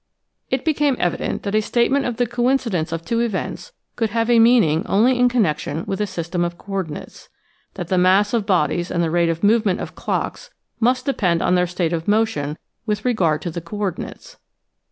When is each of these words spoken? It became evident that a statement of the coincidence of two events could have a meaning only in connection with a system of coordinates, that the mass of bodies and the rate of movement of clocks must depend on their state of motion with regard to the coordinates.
It 0.49 0.65
became 0.65 0.95
evident 0.97 1.43
that 1.43 1.53
a 1.53 1.61
statement 1.61 2.07
of 2.07 2.17
the 2.17 2.25
coincidence 2.25 2.91
of 2.91 3.05
two 3.05 3.19
events 3.19 3.71
could 3.95 4.09
have 4.09 4.31
a 4.31 4.39
meaning 4.39 4.83
only 4.87 5.19
in 5.19 5.29
connection 5.29 5.83
with 5.85 6.01
a 6.01 6.07
system 6.07 6.43
of 6.43 6.57
coordinates, 6.57 7.29
that 7.75 7.89
the 7.89 7.99
mass 7.99 8.33
of 8.33 8.47
bodies 8.47 8.89
and 8.89 9.03
the 9.03 9.11
rate 9.11 9.29
of 9.29 9.43
movement 9.43 9.79
of 9.79 9.93
clocks 9.93 10.49
must 10.79 11.05
depend 11.05 11.43
on 11.43 11.53
their 11.53 11.67
state 11.67 11.93
of 11.93 12.07
motion 12.07 12.57
with 12.87 13.05
regard 13.05 13.43
to 13.43 13.51
the 13.51 13.61
coordinates. 13.61 14.37